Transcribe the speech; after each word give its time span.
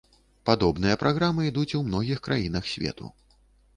Падобныя 0.49 0.95
праграмы 1.03 1.41
ідуць 1.51 1.77
у 1.81 1.85
многіх 1.91 2.25
краінах 2.29 2.63
свету. 2.75 3.15